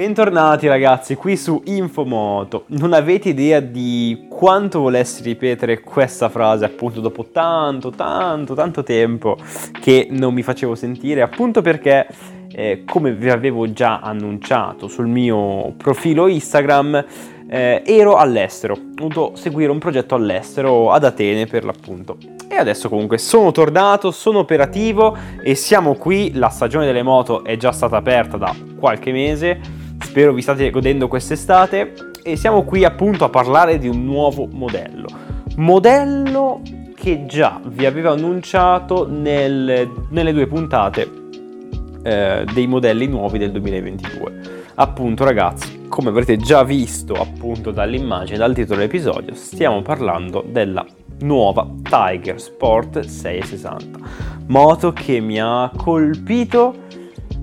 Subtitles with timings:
[0.00, 2.64] Bentornati ragazzi, qui su Infomoto.
[2.68, 9.36] Non avete idea di quanto volessi ripetere questa frase appunto dopo tanto, tanto, tanto tempo
[9.78, 12.06] che non mi facevo sentire, appunto perché
[12.50, 17.04] eh, come vi avevo già annunciato sul mio profilo Instagram,
[17.50, 22.16] eh, ero all'estero, ho dovuto seguire un progetto all'estero ad Atene per l'appunto.
[22.48, 25.14] E adesso comunque sono tornato, sono operativo
[25.44, 29.79] e siamo qui, la stagione delle moto è già stata aperta da qualche mese
[30.10, 31.94] Spero vi state godendo quest'estate
[32.24, 35.06] e siamo qui appunto a parlare di un nuovo modello.
[35.58, 36.62] Modello
[36.96, 41.08] che già vi avevo annunciato nel, nelle due puntate
[42.02, 44.40] eh, dei modelli nuovi del 2022.
[44.74, 50.84] Appunto ragazzi, come avrete già visto appunto dall'immagine, dal titolo dell'episodio, stiamo parlando della
[51.20, 53.98] nuova Tiger Sport 660.
[54.48, 56.74] Moto che mi ha colpito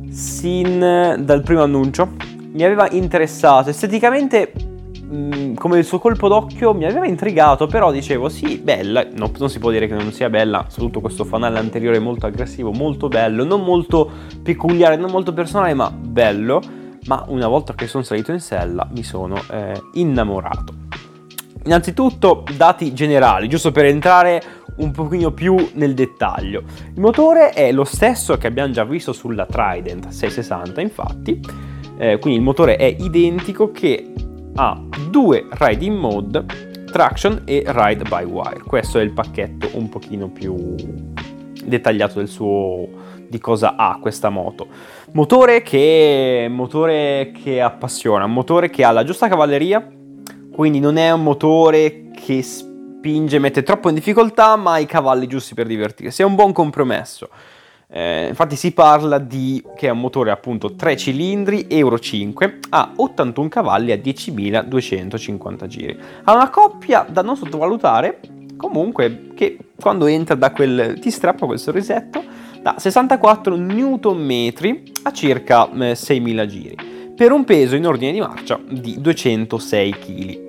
[0.09, 2.27] sin dal primo annuncio
[2.57, 3.70] mi aveva interessato.
[3.70, 4.52] Esteticamente,
[5.03, 9.32] mh, mm, come il suo colpo d'occhio, mi aveva intrigato, però dicevo sì, bella, no,
[9.37, 13.07] non si può dire che non sia bella, soprattutto questo fanale anteriore molto aggressivo, molto
[13.09, 14.09] bello, non molto
[14.41, 16.62] peculiare, non molto personale, ma bello.
[17.05, 20.73] Ma una volta che sono salito in sella mi sono eh, innamorato.
[21.63, 24.41] Innanzitutto dati generali, giusto per entrare
[24.77, 26.63] un pochino più nel dettaglio.
[26.93, 31.39] Il motore è lo stesso che abbiamo già visto sulla Trident 660, infatti,
[31.98, 34.13] eh, quindi il motore è identico che
[34.55, 36.45] ha due riding mode,
[36.91, 38.62] traction e ride by wire.
[38.65, 40.76] Questo è il pacchetto un pochino più
[41.63, 42.87] dettagliato del suo
[43.27, 44.67] di cosa ha questa moto.
[45.12, 49.85] Motore che, motore che appassiona, motore che ha la giusta cavalleria,
[50.51, 55.27] quindi non è un motore che spinge, mette troppo in difficoltà, ma ha i cavalli
[55.27, 56.21] giusti per divertirsi.
[56.21, 57.29] È un buon compromesso.
[57.90, 62.91] Eh, infatti si parla di che è un motore appunto 3 cilindri Euro 5 a
[62.98, 65.97] 81 cavalli a 10.250 giri.
[66.24, 68.19] Ha una coppia da non sottovalutare,
[68.57, 72.22] comunque che quando entra da quel ti strappa quel sorrisetto
[72.61, 74.51] da 64 Nm
[75.03, 76.75] a circa eh, 6.000 giri
[77.16, 80.47] per un peso in ordine di marcia di 206 kg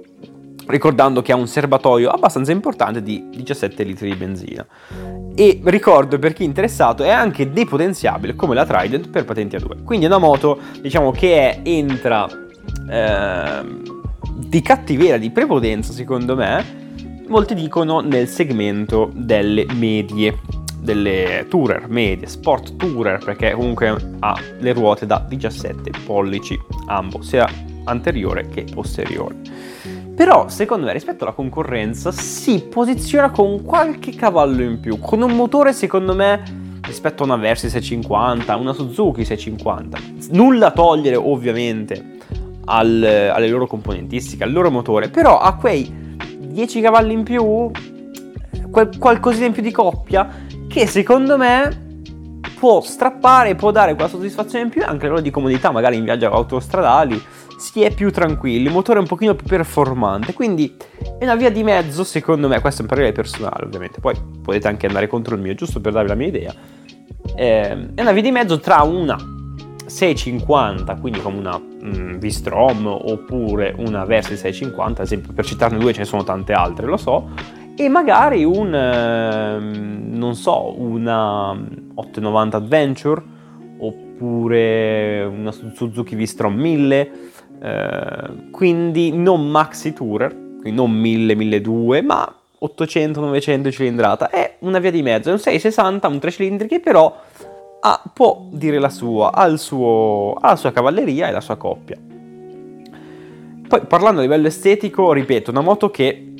[0.68, 4.66] ricordando che ha un serbatoio abbastanza importante di 17 litri di benzina.
[5.34, 9.60] E ricordo per chi è interessato è anche depotenziabile come la Trident per patenti a
[9.60, 9.82] 2.
[9.84, 12.26] Quindi è una moto diciamo che è, entra
[12.90, 13.62] eh,
[14.36, 20.38] di cattiveria, di prepotenza secondo me, molti dicono nel segmento delle medie,
[20.80, 27.48] delle tourer medie, sport tourer perché comunque ha le ruote da 17 pollici ambo, sia
[27.84, 29.36] anteriore che posteriore.
[30.18, 34.98] Però, secondo me, rispetto alla concorrenza, si posiziona con qualche cavallo in più.
[34.98, 36.42] Con un motore, secondo me,
[36.82, 39.98] rispetto a una Versi 650, una Suzuki 650.
[40.30, 42.16] Nulla togliere, ovviamente,
[42.64, 43.00] al,
[43.32, 45.08] alle loro componentistiche, al loro motore.
[45.08, 47.70] Però a quei 10 cavalli in più,
[48.72, 50.28] quel, qualcosina in più di coppia,
[50.66, 51.86] che secondo me
[52.58, 56.02] può strappare, può dare quella soddisfazione in più anche a livello di comodità, magari in
[56.02, 57.22] viaggio autostradali
[57.58, 60.76] si è più tranquilli, il motore è un pochino più performante, quindi
[61.18, 64.68] è una via di mezzo secondo me, questo è un parere personale ovviamente, poi potete
[64.68, 66.54] anche andare contro il mio, giusto per darvi la mia idea,
[67.34, 69.16] eh, è una via di mezzo tra una
[69.84, 75.92] 650, quindi come una mm, V-Strom oppure una Versi 650, ad esempio per citarne due
[75.92, 77.30] ce ne sono tante altre, lo so,
[77.76, 83.22] e magari un, eh, non so, una 890 Adventure
[83.78, 87.10] oppure una Suzuki V-Strom 1000
[87.60, 90.30] eh, quindi non maxi tourer,
[90.60, 94.30] quindi non 1000, 1200, ma 800, 900 cilindrata.
[94.30, 97.14] È una via di mezzo, è un 660, un 3 cilindri che però
[97.80, 101.96] ha, può dire la sua, ha, suo, ha la sua cavalleria e la sua coppia.
[103.68, 106.32] Poi parlando a livello estetico, ripeto, una moto che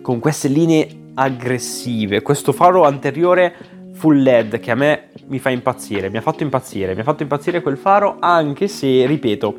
[0.00, 3.54] con queste linee aggressive, questo faro anteriore
[3.94, 7.22] full LED che a me mi fa impazzire, mi ha fatto impazzire, mi ha fatto
[7.22, 9.58] impazzire quel faro anche se, ripeto,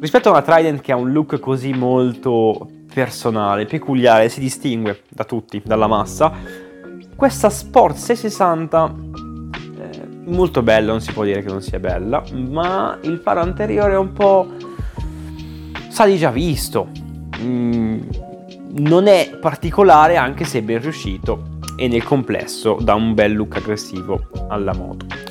[0.00, 5.24] Rispetto a una Trident che ha un look così molto personale, peculiare, si distingue da
[5.24, 6.32] tutti, dalla massa,
[7.16, 8.94] questa Sport 660
[9.76, 13.94] è molto bella, non si può dire che non sia bella, ma il faro anteriore
[13.94, 14.46] è un po'
[15.88, 16.88] sa di già visto.
[17.40, 18.00] Mm,
[18.78, 24.28] non è particolare anche se ben riuscito e nel complesso dà un bel look aggressivo
[24.48, 25.27] alla moto.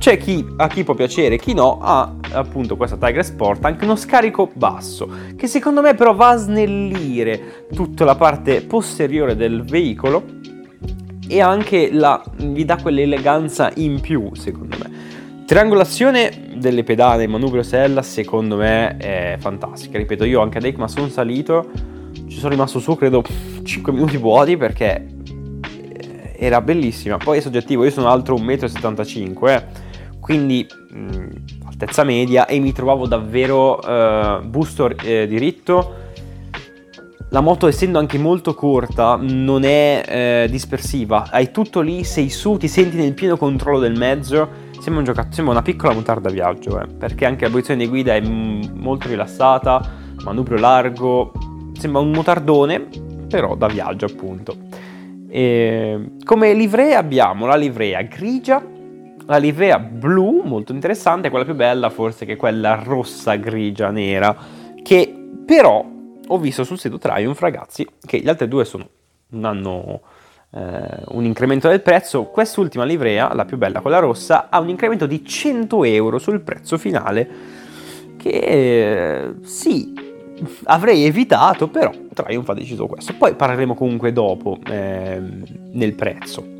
[0.00, 3.96] C'è chi, a chi può piacere, chi no, ha appunto questa Tiger Sport anche uno
[3.96, 5.06] scarico basso,
[5.36, 10.24] che secondo me però va a snellire tutta la parte posteriore del veicolo
[11.28, 14.90] e anche la, gli dà quell'eleganza in più, secondo me.
[15.44, 19.98] Triangolazione delle pedane manubrio sella secondo me è fantastica.
[19.98, 21.68] Ripeto, io anche ad ECMA sono salito,
[22.26, 23.22] ci sono rimasto su credo
[23.62, 25.06] 5 minuti vuoti perché
[25.92, 27.18] eh, era bellissima.
[27.18, 29.79] Poi è soggettivo, io sono altro 1,75 m, eh,
[30.30, 35.94] quindi mh, altezza media e mi trovavo davvero eh, busto eh, diritto.
[37.30, 42.56] La moto essendo anche molto corta non è eh, dispersiva, hai tutto lì, sei su,
[42.58, 46.80] ti senti nel pieno controllo del mezzo Sembra, un giocato, sembra una piccola motarda viaggio,
[46.80, 49.82] eh, perché anche la posizione di guida è m- molto rilassata,
[50.24, 51.32] manubrio largo,
[51.76, 52.86] sembra un motardone,
[53.28, 54.56] però da viaggio appunto.
[55.28, 58.64] E come livrea abbiamo la livrea grigia,
[59.30, 64.36] la livrea blu, molto interessante, quella più bella forse che quella rossa, grigia, nera,
[64.82, 65.14] che
[65.46, 65.86] però
[66.26, 68.88] ho visto sul sito Triumph ragazzi, che gli altri due sono,
[69.28, 70.00] non hanno
[70.50, 75.06] eh, un incremento del prezzo, quest'ultima livrea, la più bella, quella rossa, ha un incremento
[75.06, 77.28] di 100 euro sul prezzo finale
[78.16, 79.94] che eh, sì,
[80.64, 83.14] avrei evitato, però Triumph ha deciso questo.
[83.16, 85.22] Poi parleremo comunque dopo eh,
[85.70, 86.58] nel prezzo.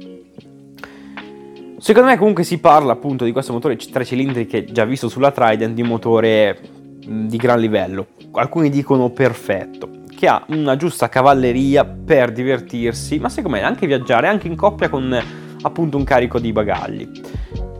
[1.81, 5.31] Secondo me comunque si parla appunto di questo motore 3 cilindri che già visto sulla
[5.31, 6.61] Trident, di motore
[6.99, 8.09] di gran livello.
[8.33, 14.29] Alcuni dicono perfetto che ha una giusta cavalleria per divertirsi, ma secondo me anche viaggiare,
[14.29, 15.19] anche in coppia con
[15.63, 17.11] appunto un carico di bagagli.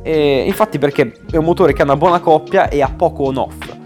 [0.03, 3.77] E infatti perché è un motore che ha una buona coppia e ha poco on-off.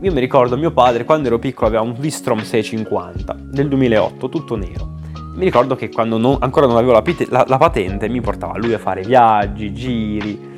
[0.00, 4.54] Io mi ricordo mio padre quando ero piccolo aveva un V-Strom 650 del 2008, tutto
[4.54, 4.94] nero.
[5.36, 8.72] Mi ricordo che quando non, ancora non avevo la, la, la patente mi portava lui
[8.72, 10.54] a fare viaggi, giri,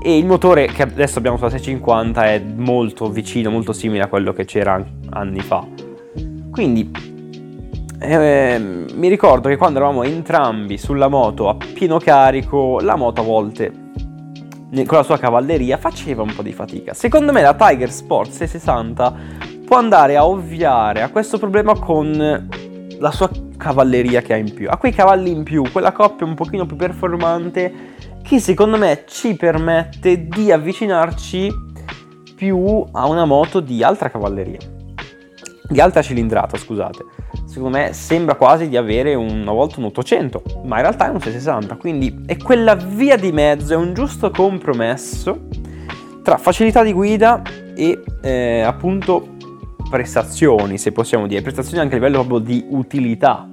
[0.00, 4.32] e il motore che adesso abbiamo sulla 650 è molto vicino, molto simile a quello
[4.32, 5.66] che c'era anni fa.
[6.50, 6.92] Quindi
[7.98, 13.24] eh, mi ricordo che quando eravamo entrambi sulla moto a pieno carico, la moto a
[13.24, 13.72] volte
[14.86, 16.94] con la sua cavalleria faceva un po' di fatica.
[16.94, 19.14] Secondo me la Tiger Sport 660
[19.66, 22.48] può andare a ovviare a questo problema con
[22.98, 23.28] la sua
[23.60, 24.68] cavalleria che ha in più.
[24.68, 27.72] Ha quei cavalli in più, quella coppia un pochino più performante
[28.22, 31.52] che secondo me ci permette di avvicinarci
[32.34, 34.78] più a una moto di altra cavalleria
[35.70, 37.04] di alta cilindrata, scusate.
[37.46, 41.20] Secondo me sembra quasi di avere una volta un 800, ma in realtà è un
[41.20, 45.46] 660, quindi è quella via di mezzo, è un giusto compromesso
[46.22, 47.42] tra facilità di guida
[47.74, 49.36] e eh, appunto
[49.88, 53.48] prestazioni, se possiamo dire, prestazioni anche a livello proprio di utilità.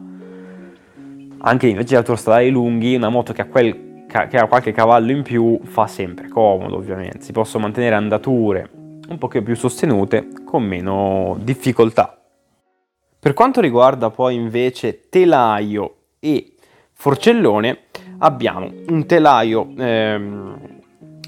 [1.40, 5.24] Anche invece di autostradali lunghi, una moto che ha, quel, che ha qualche cavallo in
[5.24, 7.22] più fa sempre comodo, ovviamente.
[7.22, 8.70] Si possono mantenere andature
[9.10, 12.20] un pochino più sostenute con meno difficoltà.
[13.20, 16.54] Per quanto riguarda poi invece telaio e
[16.94, 17.80] forcellone,
[18.20, 20.58] abbiamo un telaio ehm,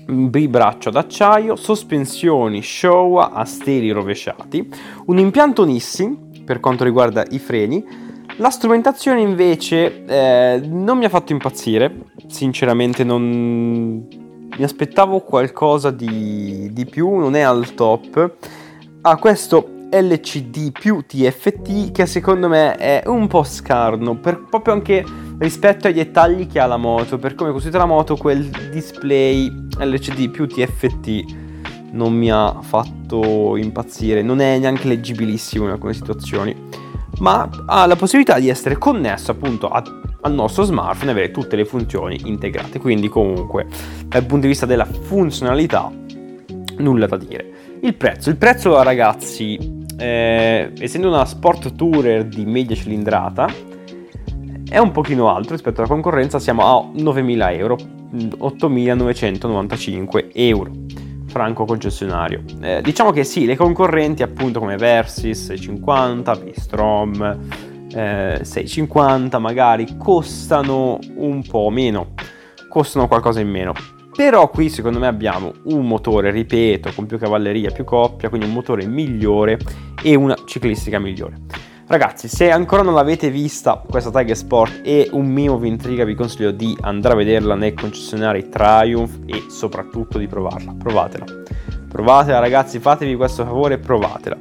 [0.06, 4.67] bibraccio d'acciaio, sospensioni Showa a steli rovesciati,
[5.06, 7.85] un impianto Nissin per quanto riguarda i freni,
[8.39, 14.07] la strumentazione invece eh, non mi ha fatto impazzire, sinceramente non,
[14.57, 18.36] mi aspettavo qualcosa di, di più, non è al top.
[19.01, 25.03] Ha questo LCD più TFT che secondo me è un po' scarno, per, proprio anche
[25.38, 29.50] rispetto ai dettagli che ha la moto, per come è costruita la moto, quel display
[29.77, 31.47] LCD più TFT
[31.92, 36.56] non mi ha fatto impazzire, non è neanche leggibilissimo in alcune situazioni,
[37.19, 39.81] ma ha la possibilità di essere connesso appunto a
[40.21, 42.80] al nostro smartphone e avere tutte le funzioni integrate.
[42.80, 43.68] Quindi comunque
[44.06, 45.92] dal punto di vista della funzionalità
[46.78, 47.51] nulla da dire.
[47.81, 53.47] Il prezzo, il prezzo ragazzi, eh, essendo una Sport Tourer di media cilindrata,
[54.69, 57.78] è un pochino alto rispetto alla concorrenza, siamo a 9.000 euro,
[58.11, 60.71] 8.995 euro
[61.30, 62.44] franco concessionario.
[62.62, 67.38] Eh, diciamo che sì, le concorrenti appunto come Versys 50, Bistrom,
[67.94, 72.14] eh, 6,50 magari costano un po' meno,
[72.68, 73.74] costano qualcosa in meno.
[74.16, 78.54] Però qui secondo me abbiamo un motore, ripeto, con più cavalleria, più coppia, quindi un
[78.54, 79.57] motore migliore
[80.04, 81.68] e una ciclistica migliore.
[81.89, 86.13] Ragazzi, se ancora non l'avete vista questa Tiger Sport e un minimo vi intriga, vi
[86.13, 90.75] consiglio di andare a vederla nei concessionari Triumph e soprattutto di provarla.
[90.77, 91.25] Provatela.
[91.87, 94.37] Provatela ragazzi, fatevi questo favore, provatela.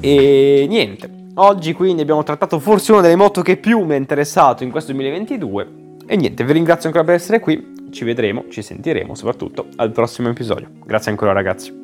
[0.00, 4.64] E niente, Oggi quindi abbiamo trattato forse una delle moto che più mi ha interessato
[4.64, 5.68] in questo 2022
[6.04, 10.28] e niente, vi ringrazio ancora per essere qui, ci vedremo, ci sentiremo soprattutto al prossimo
[10.28, 10.68] episodio.
[10.84, 11.79] Grazie ancora ragazzi.